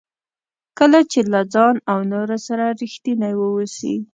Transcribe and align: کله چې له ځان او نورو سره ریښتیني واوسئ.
کله 0.79 0.99
چې 1.11 1.19
له 1.31 1.41
ځان 1.53 1.75
او 1.91 1.99
نورو 2.11 2.37
سره 2.47 2.65
ریښتیني 2.81 3.31
واوسئ. 3.37 3.95